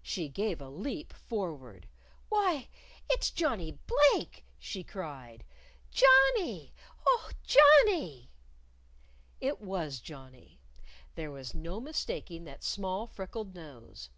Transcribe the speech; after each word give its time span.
She 0.00 0.26
gave 0.30 0.58
a 0.58 0.70
leap 0.70 1.12
forward. 1.12 1.86
"Why, 2.30 2.68
it's 3.10 3.30
Johnnie 3.30 3.78
Blake!" 3.86 4.46
she 4.58 4.82
cried. 4.82 5.44
"Johnnie! 5.90 6.72
Oh, 7.06 7.30
Johnnie!" 7.42 8.30
It 9.38 9.60
was 9.60 10.00
Johnnie. 10.00 10.62
There 11.14 11.30
was 11.30 11.54
no 11.54 11.78
mistaking 11.78 12.44
that 12.44 12.64
small 12.64 13.06
freckled 13.06 13.54
nose. 13.54 14.08